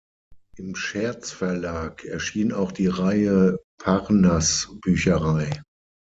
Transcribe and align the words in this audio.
Im 0.57 0.75
Scherz 0.75 1.29
Verlag 1.31 2.03
erschien 2.05 2.53
auch 2.53 2.71
die 2.71 2.87
Reihe 2.87 3.59
"Parnass-Bücherei". 3.77 5.61